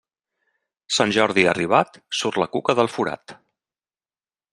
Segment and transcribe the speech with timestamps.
[0.95, 3.37] Sant Jordi arribat, surt la cuca del forat.